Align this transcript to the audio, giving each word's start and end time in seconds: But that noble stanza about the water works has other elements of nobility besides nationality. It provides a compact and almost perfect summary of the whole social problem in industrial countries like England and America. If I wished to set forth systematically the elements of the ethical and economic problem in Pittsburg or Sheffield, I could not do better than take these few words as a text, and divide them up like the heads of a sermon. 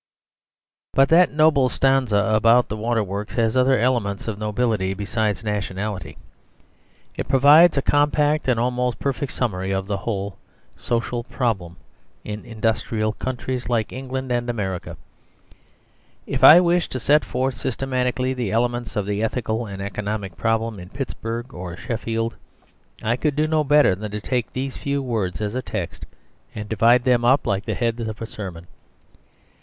But 0.93 1.09
that 1.09 1.31
noble 1.31 1.69
stanza 1.69 2.33
about 2.33 2.69
the 2.69 2.75
water 2.75 3.03
works 3.03 3.35
has 3.35 3.55
other 3.55 3.77
elements 3.77 4.27
of 4.27 4.39
nobility 4.39 4.95
besides 4.95 5.43
nationality. 5.43 6.17
It 7.15 7.27
provides 7.27 7.77
a 7.77 7.83
compact 7.83 8.47
and 8.47 8.59
almost 8.59 8.97
perfect 8.97 9.31
summary 9.31 9.69
of 9.71 9.85
the 9.85 9.97
whole 9.97 10.39
social 10.75 11.23
problem 11.25 11.75
in 12.23 12.43
industrial 12.45 13.13
countries 13.13 13.69
like 13.69 13.93
England 13.93 14.31
and 14.31 14.49
America. 14.49 14.97
If 16.25 16.43
I 16.43 16.59
wished 16.61 16.91
to 16.93 16.99
set 16.99 17.23
forth 17.23 17.53
systematically 17.53 18.33
the 18.33 18.51
elements 18.51 18.95
of 18.95 19.05
the 19.05 19.21
ethical 19.21 19.67
and 19.67 19.83
economic 19.83 20.35
problem 20.35 20.79
in 20.79 20.89
Pittsburg 20.89 21.53
or 21.53 21.77
Sheffield, 21.77 22.33
I 23.03 23.15
could 23.17 23.37
not 23.37 23.49
do 23.51 23.63
better 23.69 23.93
than 23.93 24.09
take 24.21 24.51
these 24.53 24.77
few 24.77 25.03
words 25.03 25.41
as 25.41 25.53
a 25.53 25.61
text, 25.61 26.07
and 26.55 26.67
divide 26.67 27.03
them 27.03 27.23
up 27.23 27.45
like 27.45 27.65
the 27.65 27.75
heads 27.75 27.99
of 28.07 28.19
a 28.19 28.25
sermon. 28.25 28.65